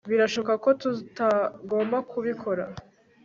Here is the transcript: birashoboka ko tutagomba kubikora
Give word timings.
birashoboka 0.09 0.53
ko 0.63 0.69
tutagomba 0.81 1.97
kubikora 2.11 2.63